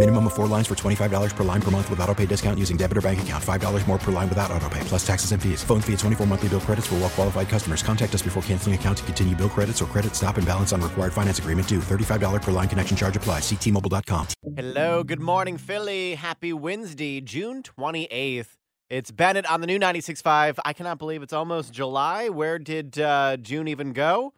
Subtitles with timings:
[0.00, 2.78] Minimum of four lines for $25 per line per month with auto pay discount using
[2.78, 3.44] debit or bank account.
[3.44, 5.62] $5 more per line without auto pay, plus taxes and fees.
[5.62, 7.82] Phone fee at 24 monthly bill credits for well qualified customers.
[7.82, 10.80] Contact us before canceling account to continue bill credits or credit stop and balance on
[10.80, 11.80] required finance agreement due.
[11.80, 13.42] $35 per line connection charge applies.
[13.42, 14.26] Ctmobile.com.
[14.56, 16.14] Hello, good morning, Philly.
[16.14, 18.56] Happy Wednesday, June 28th.
[18.88, 20.54] It's Bennett on the new 96.5.
[20.64, 22.30] I cannot believe it's almost July.
[22.30, 24.32] Where did uh, June even go?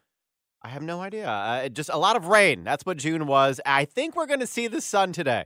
[0.65, 1.29] I have no idea.
[1.29, 2.63] Uh, just a lot of rain.
[2.63, 3.61] That's what June was.
[3.67, 5.45] I think we're going to see the sun today.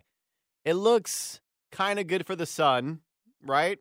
[0.67, 2.99] It looks kind of good for the sun,
[3.45, 3.79] right?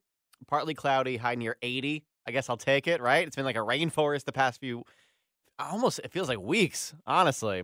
[0.47, 2.05] Partly cloudy, high near 80.
[2.27, 3.25] I guess I'll take it, right?
[3.25, 4.83] It's been like a rainforest the past few,
[5.58, 7.64] almost, it feels like weeks, honestly.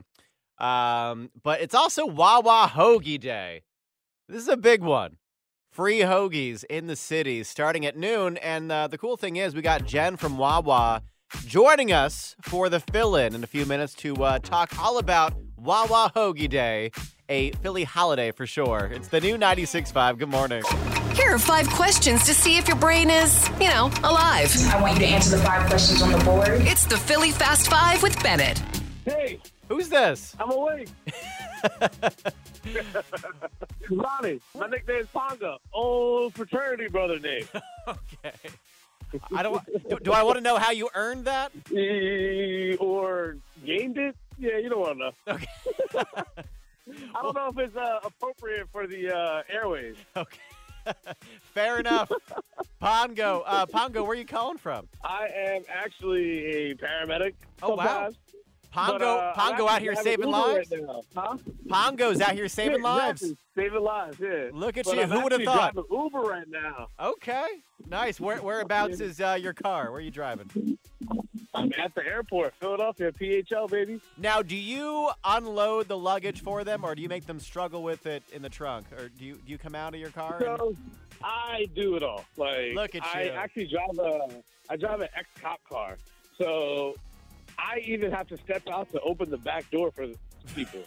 [0.57, 3.61] Um, but it's also Wawa Hoagie Day.
[4.27, 5.17] This is a big one.
[5.71, 8.37] Free hoagies in the city starting at noon.
[8.37, 11.03] And uh, the cool thing is, we got Jen from Wawa
[11.45, 16.11] joining us for the Phil-In in a few minutes to uh, talk all about Wawa
[16.15, 16.91] Hoagie Day,
[17.31, 18.91] a Philly holiday for sure.
[18.93, 20.17] It's the new 96.5.
[20.17, 20.63] Good morning.
[21.15, 24.53] Here are five questions to see if your brain is, you know, alive.
[24.69, 26.61] I want you to answer the five questions on the board.
[26.61, 28.61] It's the Philly Fast Five with Bennett.
[29.05, 29.39] Hey,
[29.71, 30.35] Who's this?
[30.37, 30.89] I'm awake.
[33.89, 35.59] Ronnie, my nickname's Pongo.
[35.71, 37.45] Old fraternity brother name.
[37.87, 38.33] okay.
[39.33, 39.65] I don't.
[39.89, 41.53] Do, do I want to know how you earned that?
[42.81, 44.17] Or gained it?
[44.37, 45.11] Yeah, you don't want to know.
[45.33, 45.47] Okay.
[47.15, 49.95] I don't know if it's uh, appropriate for the uh, airways.
[50.15, 50.39] Okay.
[51.53, 52.11] Fair enough.
[52.79, 53.43] Pongo.
[53.45, 54.87] Uh, Pongo, where are you calling from?
[55.03, 57.33] I am actually a paramedic.
[57.61, 58.09] Oh, wow.
[58.71, 60.71] Pongo, but, uh, Pongo out here saving lives.
[60.71, 61.01] Right now.
[61.15, 61.37] Huh?
[61.67, 63.21] Pongo's out here saving Yeah, lives.
[63.21, 63.37] exactly.
[63.63, 64.49] Saving lives, yeah.
[64.53, 65.01] Look at But you.
[65.03, 65.73] I'm Who would have thought?
[65.73, 66.87] driving Uber right now.
[66.99, 67.45] Okay.
[67.87, 68.19] Nice.
[68.19, 69.91] Where, whereabouts is uh, your car?
[69.91, 70.77] Where are you driving?
[71.53, 73.99] I'm at the airport, Philadelphia, PHL, baby.
[74.17, 78.05] Now, do you unload the luggage for them, or do you make them struggle with
[78.05, 80.41] it in the trunk, or do you do you come out of your car?
[80.43, 80.77] and-
[81.23, 82.25] I do it all.
[82.35, 83.29] Like Look at I you.
[83.31, 84.41] actually drive a
[84.71, 85.97] I drive an ex cop car.
[86.37, 86.95] So
[87.59, 90.07] I even have to step out to open the back door for
[90.55, 90.79] people.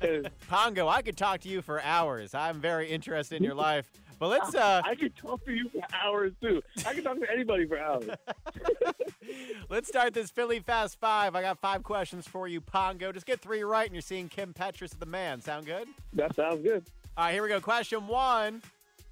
[0.48, 2.34] Pongo, I could talk to you for hours.
[2.34, 3.90] I'm very interested in your life.
[4.20, 6.62] But let's uh I could talk to you for hours too.
[6.86, 8.04] I can talk to anybody for hours.
[9.70, 11.34] let's start this Philly Fast Five.
[11.34, 13.12] I got five questions for you, Pongo.
[13.12, 15.42] Just get three right, and you're seeing Kim Petras the Met.
[15.42, 15.88] Sound good?
[16.12, 16.84] That sounds good.
[17.16, 17.62] All right, here we go.
[17.62, 18.60] Question one.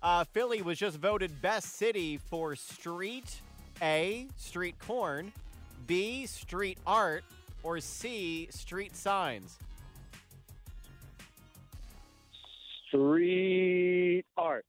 [0.02, 3.40] Uh, Philly was just voted best city for street
[3.80, 5.32] A, street corn,
[5.86, 7.24] B, street art,
[7.62, 9.58] or C, street signs.
[12.88, 14.66] Street art.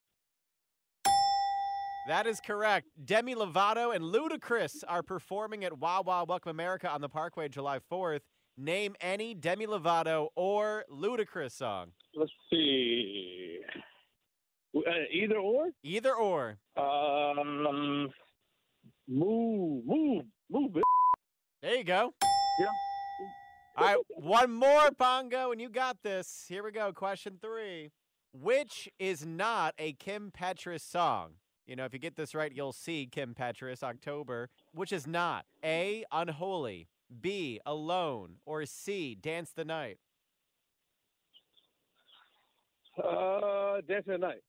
[2.09, 2.87] That is correct.
[3.05, 8.21] Demi Lovato and Ludacris are performing at Wawa Welcome America on the Parkway July 4th.
[8.57, 11.91] Name any Demi Lovato or Ludacris song.
[12.15, 13.59] Let's see.
[14.75, 14.79] Uh,
[15.11, 15.69] either or.
[15.83, 16.57] Either or.
[16.77, 18.09] Um,
[19.07, 20.77] move, move, move.
[20.77, 20.83] It.
[21.61, 22.11] There you go.
[22.59, 22.67] Yeah.
[23.77, 26.45] All right, one more, Pongo, and you got this.
[26.49, 26.91] Here we go.
[26.91, 27.91] Question three.
[28.33, 31.33] Which is not a Kim Petras song?
[31.69, 34.49] You know, if you get this right, you'll see Kim Petras, October.
[34.73, 36.87] Which is not A, Unholy,
[37.21, 39.99] B, Alone, or C, Dance the Night?
[42.97, 44.41] Uh, dancing at night.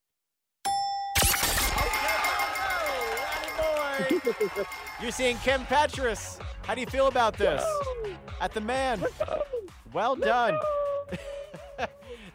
[5.03, 6.41] You're seeing Kim Petras.
[6.63, 7.63] How do you feel about this?
[8.41, 8.99] At the Met.
[9.93, 10.59] Well done.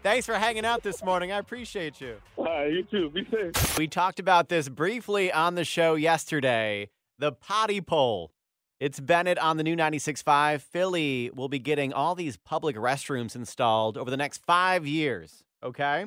[0.06, 1.31] Thanks for hanging out this morning.
[1.31, 2.18] I appreciate you.
[2.38, 3.10] All right, you too.
[3.10, 3.75] Be safe.
[3.75, 6.92] We talked about this briefly on the show yesterday.
[7.18, 8.31] The potty poll.
[8.80, 10.62] It's Bennett on the new 96.5.
[10.62, 15.44] Philly will be getting all these public restrooms installed over the next five years.
[15.63, 16.06] Okay.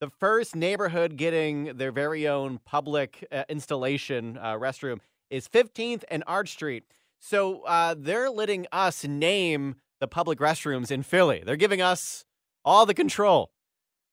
[0.00, 4.98] The first neighborhood getting their very own public uh, installation uh, restroom
[5.30, 6.82] is 15th and Arch Street.
[7.20, 11.44] So uh, they're letting us name the public restrooms in Philly.
[11.46, 12.24] They're giving us
[12.64, 13.50] all the control.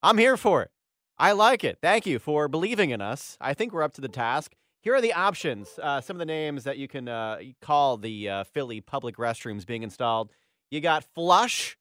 [0.01, 0.71] I'm here for it.
[1.17, 1.79] I like it.
[1.81, 3.37] Thank you for believing in us.
[3.41, 4.53] I think we're up to the task.
[4.81, 5.77] Here are the options.
[5.81, 9.65] Uh, some of the names that you can uh, call the uh, Philly public restrooms
[9.65, 10.31] being installed.
[10.71, 11.77] You got Flush,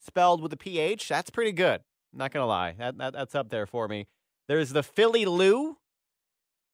[0.00, 1.08] spelled with a PH.
[1.08, 1.82] That's pretty good.
[2.12, 2.74] Not going to lie.
[2.78, 4.08] That, that, that's up there for me.
[4.48, 5.76] There's the Philly Lou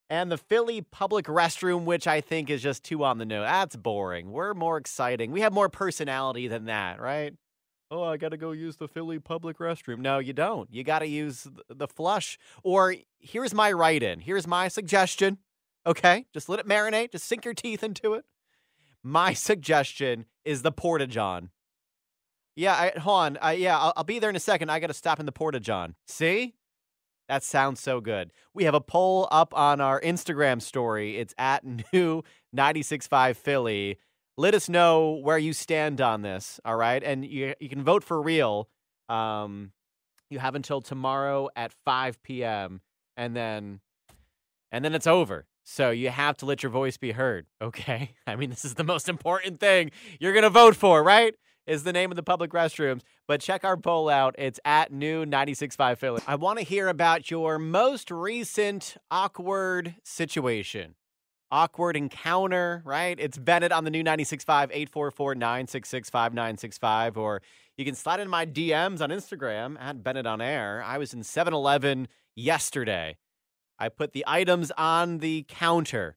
[0.08, 3.44] and the Philly public restroom, which I think is just too on the nose.
[3.44, 4.32] That's boring.
[4.32, 5.30] We're more exciting.
[5.30, 7.34] We have more personality than that, right?
[7.90, 9.98] Oh, I got to go use the Philly public restroom.
[9.98, 10.68] No, you don't.
[10.72, 12.38] You got to use the flush.
[12.62, 14.20] Or here's my write in.
[14.20, 15.38] Here's my suggestion.
[15.86, 17.12] Okay, just let it marinate.
[17.12, 18.24] Just sink your teeth into it.
[19.02, 21.50] My suggestion is the Porta John.
[22.56, 23.38] Yeah, I, hold on.
[23.42, 24.70] Uh, yeah, I'll, I'll be there in a second.
[24.70, 25.94] I got to stop in the Porta John.
[26.06, 26.54] See?
[27.28, 28.32] That sounds so good.
[28.54, 31.18] We have a poll up on our Instagram story.
[31.18, 31.62] It's at
[31.92, 33.98] new 965 Philly.
[34.38, 37.02] Let us know where you stand on this, all right?
[37.02, 38.68] And you you can vote for real.
[39.08, 39.72] Um,
[40.30, 42.80] you have until tomorrow at 5 p.m.
[43.16, 43.80] and then
[44.70, 45.46] and then it's over.
[45.64, 48.14] So you have to let your voice be heard, okay?
[48.28, 49.90] I mean, this is the most important thing
[50.20, 51.34] you're to vote for, right?
[51.66, 53.00] Is the name of the public restrooms.
[53.26, 54.36] But check our poll out.
[54.38, 56.22] It's at new 965 Philly.
[56.28, 60.94] I want to hear about your most recent awkward situation.
[61.50, 63.18] Awkward encounter, right?
[63.18, 67.16] It's Bennett on the new 965 844 966 5965.
[67.16, 67.42] Or
[67.76, 70.82] you can slide in my DMs on Instagram at Bennett on Air.
[70.84, 73.16] I was in 7 Eleven yesterday
[73.78, 76.16] I put the items on the counter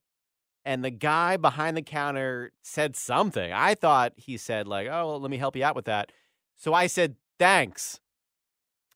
[0.64, 3.52] and the guy behind the counter said something.
[3.52, 6.10] I thought he said, like, oh, well, let me help you out with that.
[6.56, 8.00] So I said, thanks.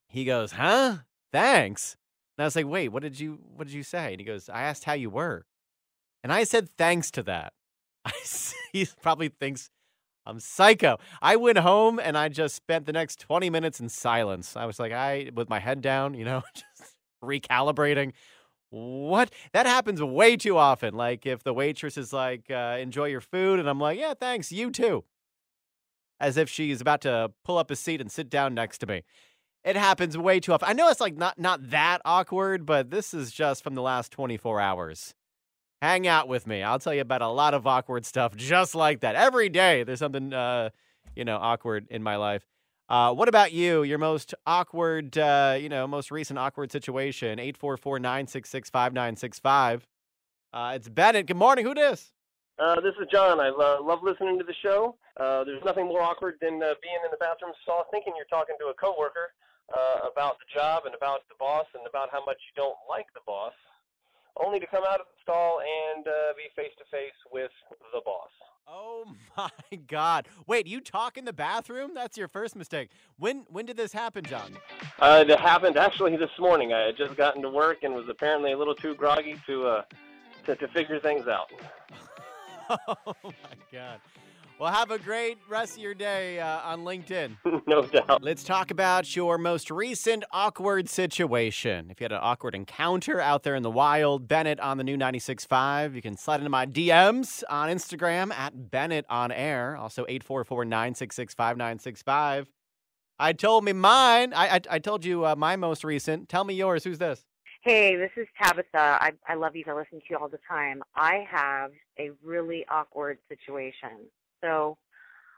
[0.09, 0.99] He goes, huh?
[1.33, 1.97] Thanks.
[2.37, 4.13] And I was like, wait, what did you what did you say?
[4.13, 5.47] And he goes, I asked how you were.
[6.27, 7.53] And I said thanks to that.
[8.05, 8.11] I,
[8.73, 9.71] he probably thinks
[10.27, 10.99] I'm psycho.
[11.23, 14.57] I went home and I just spent the next 20 minutes in silence.
[14.57, 18.13] I was like, I with my head down, you know, just recalibrating.
[18.71, 19.33] What?
[19.53, 20.95] That happens way too often.
[20.95, 24.51] Like if the waitress is like, uh, enjoy your food, and I'm like, yeah, thanks,
[24.51, 25.05] you too.
[26.19, 29.05] As if she's about to pull up a seat and sit down next to me.
[29.63, 30.69] It happens way too often.
[30.69, 34.11] I know it's like not not that awkward, but this is just from the last
[34.11, 35.15] 24 hours.
[35.83, 36.63] Hang out with me.
[36.63, 39.15] I'll tell you about a lot of awkward stuff just like that.
[39.15, 40.71] Every day there's something uh,
[41.17, 42.47] you know, awkward in my life.
[42.89, 43.83] Uh, what about you?
[43.83, 47.41] Your most awkward, uh, you know, most recent awkward situation?
[47.41, 49.89] 844 966 5965.
[50.53, 51.27] Uh, it's Bennett.
[51.27, 51.65] Good morning.
[51.65, 52.13] Who this?
[52.59, 53.41] Uh, this is John.
[53.41, 54.97] I uh, love listening to the show.
[55.19, 58.55] Uh, there's nothing more awkward than uh, being in the bathroom stall thinking you're talking
[58.61, 59.35] to a coworker
[59.75, 63.07] uh, about the job and about the boss and about how much you don't like
[63.15, 63.53] the boss,
[64.45, 65.61] only to come out of the stall
[65.95, 67.51] and uh, be face to face with
[67.93, 68.31] the boss.
[68.69, 69.05] Oh
[69.37, 69.51] my
[69.89, 70.27] God!
[70.47, 71.93] Wait, you talk in the bathroom?
[71.95, 72.91] That's your first mistake.
[73.19, 74.57] When when did this happen, John?
[74.99, 76.73] Uh, it happened actually this morning.
[76.73, 79.83] I had just gotten to work and was apparently a little too groggy to uh,
[80.47, 81.51] to, to figure things out.
[82.89, 83.31] oh my
[83.73, 84.01] God!
[84.59, 87.37] Well, have a great rest of your day uh, on LinkedIn.
[87.67, 88.23] no doubt.
[88.23, 91.91] Let's talk about your most recent awkward situation.
[91.91, 94.97] If you had an awkward encounter out there in the wild, Bennett on the new
[94.97, 95.95] 96.5.
[95.95, 99.77] You can slide into my DMs on Instagram at Bennett on air.
[99.77, 102.51] Also 844 966 5965.
[103.19, 104.33] I told me mine.
[104.33, 106.31] I, I, I told you uh, my most recent.
[106.31, 106.83] Tell me yours.
[106.85, 107.27] Who's this?
[107.67, 108.97] Hey, this is Tabitha.
[109.01, 109.65] I, I love you.
[109.67, 110.85] I listen to you all the time.
[110.95, 114.07] I have a really awkward situation.
[114.41, 114.79] So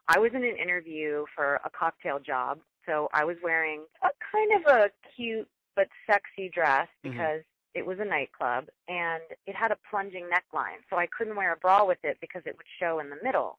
[0.08, 2.58] I was in an interview for a cocktail job.
[2.85, 7.12] So I was wearing a kind of a cute but sexy dress Mm-hmm.
[7.16, 7.40] because
[7.73, 10.85] it was a nightclub and it had a plunging neckline.
[10.90, 13.58] So I couldn't wear a bra with it because it would show in the middle.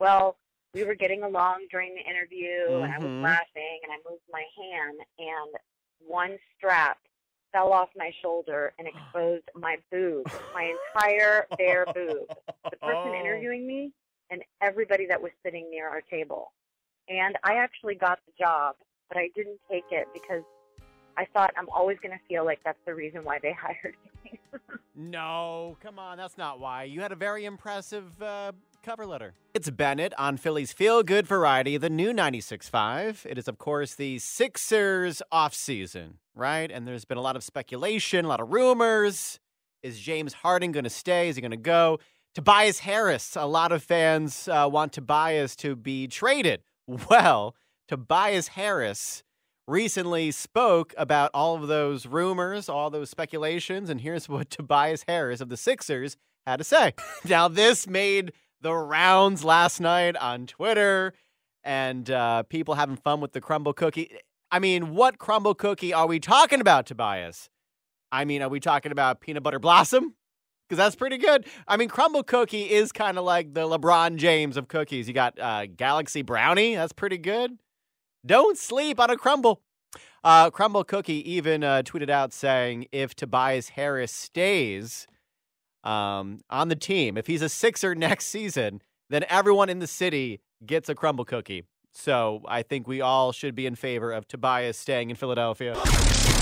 [0.00, 0.36] Well,
[0.74, 3.22] we were getting along during the interview and I was Mhm.
[3.22, 5.54] laughing and I moved my hand and
[6.00, 6.98] one strap
[7.52, 12.28] fell off my shoulder and exposed my boob, my entire bare boob.
[12.70, 13.92] The person interviewing me
[14.30, 16.52] and everybody that was sitting near our table.
[17.08, 18.76] And I actually got the job,
[19.08, 20.42] but I didn't take it because
[21.16, 24.38] I thought I'm always going to feel like that's the reason why they hired me.
[24.94, 26.84] No, come on, that's not why.
[26.84, 28.52] You had a very impressive uh,
[28.82, 29.34] cover letter.
[29.52, 33.26] It's Bennett on Philly's Feel Good Variety, the new 96.5.
[33.26, 36.70] It is, of course, the Sixers offseason, right?
[36.70, 39.38] And there's been a lot of speculation, a lot of rumors.
[39.82, 41.28] Is James Harden going to stay?
[41.28, 41.98] Is he going to go?
[42.34, 46.62] Tobias Harris, a lot of fans uh, want Tobias to be traded.
[47.08, 47.54] Well,
[47.86, 49.22] Tobias Harris
[49.68, 55.40] recently spoke about all of those rumors, all those speculations, and here's what Tobias Harris
[55.40, 56.94] of the Sixers had to say.
[57.24, 61.14] now, this made the rounds last night on Twitter
[61.64, 64.10] and uh, people having fun with the Crumbl cookie.
[64.50, 67.48] I mean, what Crumbl cookie are we talking about, Tobias?
[68.12, 70.14] I mean, are we talking about peanut butter blossom?
[70.68, 71.46] Because that's pretty good.
[71.66, 75.08] I mean, Crumbl cookie is kind of like the LeBron James of cookies.
[75.08, 76.74] You got uh, Galaxy Brownie.
[76.76, 77.58] That's pretty good.
[78.24, 79.56] Don't sleep on a Crumbl.
[80.22, 85.06] Uh, Crumbl cookie even uh, tweeted out saying if Tobias Harris stays
[85.84, 90.40] um, on the team, if he's a Sixer next season, then everyone in the city
[90.64, 91.64] gets a Crumbl cookie.
[91.92, 95.74] So I think we all should be in favor of Tobias staying in Philadelphia.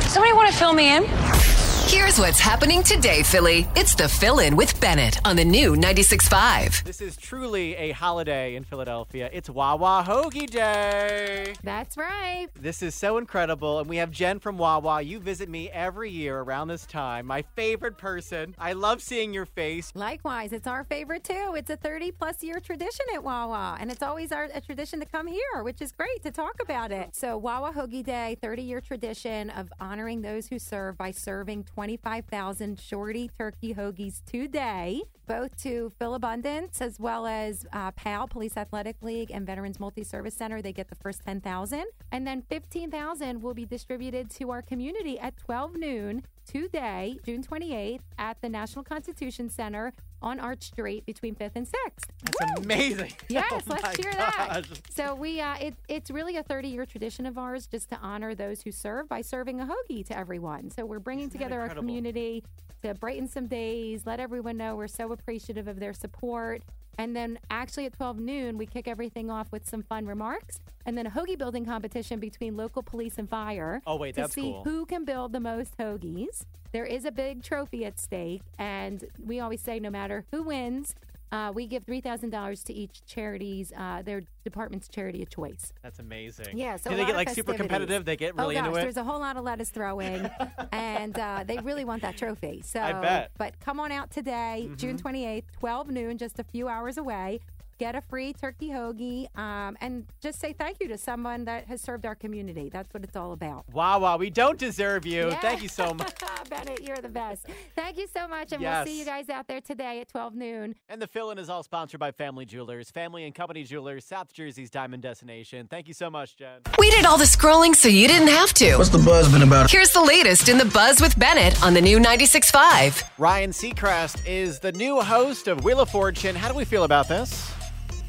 [0.09, 1.68] Somebody want to fill me in?
[1.89, 3.67] Here's what's happening today, Philly.
[3.75, 6.85] It's the Phil-In with Bennett on the new 96.5.
[6.85, 9.31] This is truly a holiday in Philadelphia.
[9.33, 11.55] It's Wawa Hoagie Day.
[11.63, 12.49] That's right.
[12.61, 13.79] This is so incredible.
[13.79, 15.01] And we have Jen from Wawa.
[15.01, 17.25] You visit me every year around this time.
[17.25, 18.55] My favorite person.
[18.59, 19.91] I love seeing your face.
[19.95, 21.55] Likewise, it's our favorite too.
[21.57, 25.07] It's a 30 plus year tradition at Wawa, and it's always our a tradition to
[25.07, 27.17] come here, which is great to talk about it.
[27.17, 32.81] So, Wawa Hoagie Day, 30 year tradition of honoring those who serve by serving 25,000
[32.81, 39.31] shorty turkey hoagies today, both to Philabundance as well as uh, PAL, Police Athletic League,
[39.31, 40.61] and Veterans Multi Service Center.
[40.61, 41.85] They get the first 10,000.
[42.11, 48.01] And then 15,000 will be distributed to our community at 12 noon today, June 28th,
[48.19, 52.09] at the National Constitution Center on Arch Street between 5th and 6th.
[52.25, 53.13] That's amazing.
[53.29, 54.63] Yes, Oh let's cheer that.
[54.91, 58.35] So we, uh, it, it's really a 30 year tradition of ours just to honor
[58.35, 60.71] those who serve by serving a hoagie to everyone.
[60.71, 62.43] So we're bringing together our community
[62.83, 66.63] to brighten some days, let everyone know we're so appreciative of their support.
[66.99, 70.99] And then actually at 12 noon, we kick everything off with some fun remarks and
[70.99, 73.81] then a hoagie building competition between local police and fire.
[73.87, 74.65] Oh, wait, to that's see cool.
[74.65, 76.45] who can build the most hoagies.
[76.73, 80.95] There is a big trophy at stake, and we always say no matter who wins,
[81.31, 85.73] uh, we give three thousand dollars to each charity's uh, their department's charity of choice.
[85.83, 86.57] That's amazing.
[86.57, 88.05] Yeah, so Do they get like super competitive?
[88.05, 88.83] They get really oh, gosh, into it.
[88.83, 90.29] There's a whole lot of lettuce throwing,
[90.73, 92.63] and uh, they really want that trophy.
[92.65, 93.31] So, I bet.
[93.37, 97.41] But come on out today, June 28th, 12 noon, just a few hours away.
[97.79, 101.81] Get a free turkey hoagie, um, and just say thank you to someone that has
[101.81, 102.69] served our community.
[102.73, 103.67] That's what it's all about.
[103.73, 105.29] Wow, wow, we don't deserve you.
[105.29, 105.39] Yeah.
[105.39, 106.13] Thank you so much.
[106.51, 107.47] Bennett, you're the best.
[107.77, 108.85] Thank you so much, and Yes.
[108.85, 110.75] we'll see you guys out there today at 12 noon.
[110.89, 114.71] And the Phil-In is all sponsored by Family Jewelers, Family and Company Jewelers, South Jersey's
[114.71, 115.69] diamond destination.
[115.69, 116.63] Thank you so much, Jen.
[116.81, 118.77] We did all the scrolling so you didn't have to.
[118.77, 119.71] What's the buzz been about?
[119.71, 123.05] Here's the latest in the buzz with Bennett on the new 96.5.
[123.19, 126.35] Ryan Seacrest is the new host of Wheel of Fortune.
[126.35, 127.49] How do we feel about this?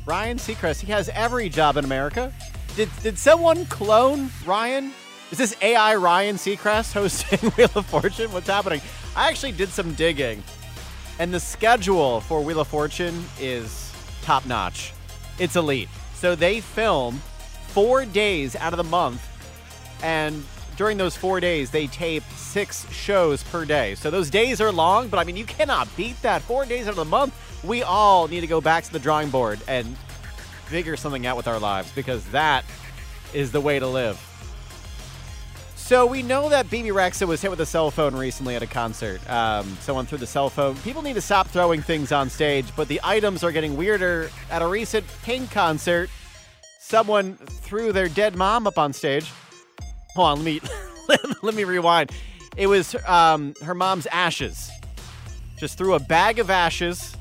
[0.09, 2.33] Ryan Seacrest, he has every job in America.
[2.75, 4.91] Did, did someone clone Ryan?
[5.31, 8.31] Is this AI Ryan Seacrest hosting Wheel of Fortune?
[8.31, 8.81] What's happening?
[9.15, 10.43] I actually did some digging,
[11.19, 14.93] and the schedule for Wheel of Fortune is top notch.
[15.37, 15.89] It's elite.
[16.15, 17.21] So they film
[17.67, 19.23] four days out of the month,
[20.01, 20.43] and
[20.75, 23.93] during those four days, they tape six shows per day.
[23.93, 26.41] So those days are long, but I mean, you cannot beat that.
[26.41, 29.29] Four days out of the month, we all need to go back to the drawing
[29.29, 29.97] board and
[30.65, 32.63] figure something out with our lives because that
[33.33, 34.23] is the way to live.
[35.75, 38.67] So we know that Bebe Rexha was hit with a cell phone recently at a
[38.67, 39.27] concert.
[39.27, 40.75] Um, someone threw the cell phone.
[40.77, 44.29] People need to stop throwing things on stage, but the items are getting weirder.
[44.51, 46.11] At a recent Pink concert,
[46.79, 49.31] someone threw their dead mom up on stage.
[50.15, 50.61] Hold on, let me
[51.41, 52.11] let me rewind.
[52.55, 54.69] It was um, her mom's ashes.
[55.57, 57.15] Just threw a bag of ashes.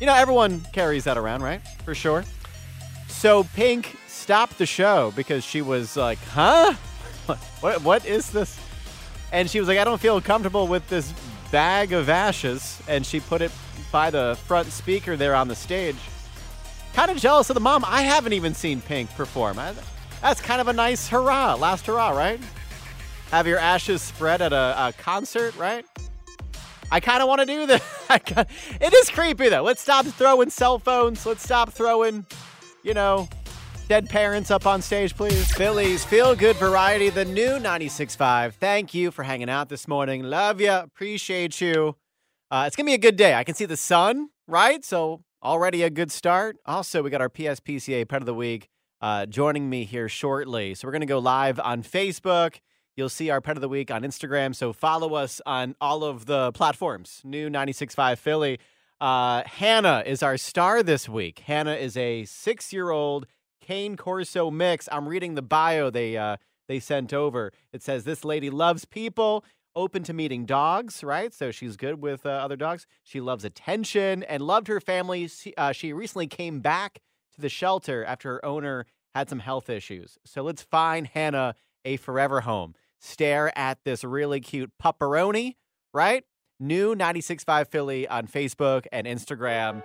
[0.00, 1.60] You know, everyone carries that around, right?
[1.84, 2.24] For sure.
[3.08, 6.74] So Pink stopped the show because she was like, "Huh?
[7.60, 7.82] What?
[7.82, 8.58] What is this?"
[9.32, 11.12] And she was like, "I don't feel comfortable with this
[11.50, 13.50] bag of ashes." And she put it
[13.92, 15.96] by the front speaker there on the stage.
[16.92, 17.84] Kind of jealous of the mom.
[17.86, 19.58] I haven't even seen Pink perform.
[19.58, 19.74] I-
[20.20, 22.40] That's kind of a nice hurrah, last hurrah, right?
[23.30, 25.84] Have your ashes spread at a, a concert, right?
[26.94, 27.66] I kind of want to do.
[28.08, 28.20] I
[28.80, 29.64] it is creepy though.
[29.64, 31.26] Let's stop throwing cell phones.
[31.26, 32.24] Let's stop throwing,
[32.84, 33.28] you know,
[33.88, 35.52] dead parents up on stage, please.
[35.54, 38.52] Philly's feel good variety, the new 96.5.
[38.54, 40.22] Thank you for hanging out this morning.
[40.22, 40.70] Love you.
[40.70, 41.96] Appreciate you.
[42.48, 43.34] Uh, it's gonna be a good day.
[43.34, 44.84] I can see the sun, right?
[44.84, 46.58] So already a good start.
[46.64, 48.68] Also, we got our PSPCA Pet of the Week
[49.00, 50.76] uh, joining me here shortly.
[50.76, 52.60] So we're gonna go live on Facebook.
[52.96, 54.54] You'll see our Pet of the Week on Instagram.
[54.54, 57.20] So follow us on all of the platforms.
[57.24, 58.58] New 96.5 Philly.
[59.00, 61.40] Uh, Hannah is our star this week.
[61.40, 63.26] Hannah is a six-year-old
[63.60, 64.88] Cane Corso mix.
[64.92, 66.36] I'm reading the bio they uh,
[66.68, 67.52] they sent over.
[67.72, 71.02] It says this lady loves people, open to meeting dogs.
[71.02, 72.86] Right, so she's good with uh, other dogs.
[73.02, 75.26] She loves attention and loved her family.
[75.28, 77.00] She, uh, she recently came back
[77.34, 80.18] to the shelter after her owner had some health issues.
[80.24, 82.74] So let's find Hannah a forever home.
[83.04, 85.56] Stare at this really cute pepperoni,
[85.92, 86.24] right?
[86.58, 89.82] New 96.5 Philly on Facebook and Instagram.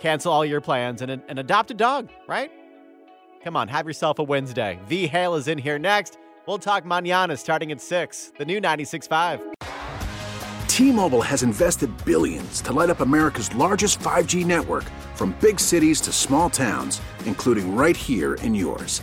[0.00, 2.50] Cancel all your plans and, and adopt a dog, right?
[3.42, 4.80] Come on, have yourself a Wednesday.
[4.86, 6.16] V Hale is in here next.
[6.46, 8.32] We'll talk manana starting at 6.
[8.38, 9.52] The new 96.5.
[10.66, 16.12] T-Mobile has invested billions to light up America's largest 5G network from big cities to
[16.12, 19.02] small towns, including right here in yours.